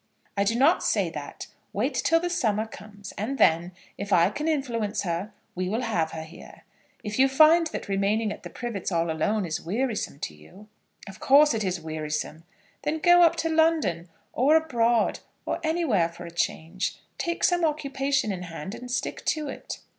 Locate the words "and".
3.19-3.37, 18.73-18.89